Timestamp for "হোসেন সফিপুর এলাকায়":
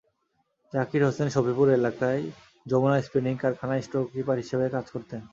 1.05-2.21